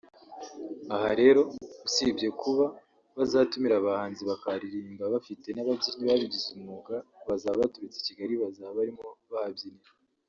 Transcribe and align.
Aha 0.95 1.09
rero 1.21 1.41
usibye 1.87 2.27
kuba 2.41 2.65
bazatumira 3.17 3.75
abahanzi 3.77 4.21
bakaharirimbira 4.29 5.13
bafite 5.15 5.47
n’ababyinnyi 5.51 6.03
babigize 6.09 6.47
umwuga 6.55 6.95
bazaba 7.27 7.61
baturutse 7.61 7.97
Kigali 8.07 8.33
bazaba 8.43 8.77
barimo 8.79 9.05
bahabyinira 9.31 9.89